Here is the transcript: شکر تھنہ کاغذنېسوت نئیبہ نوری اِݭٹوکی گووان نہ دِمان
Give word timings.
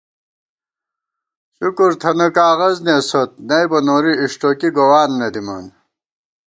شکر 1.55 1.91
تھنہ 2.01 2.27
کاغذنېسوت 2.35 3.31
نئیبہ 3.47 3.79
نوری 3.85 4.13
اِݭٹوکی 4.23 4.69
گووان 4.75 5.09
نہ 5.19 5.27
دِمان 5.33 5.65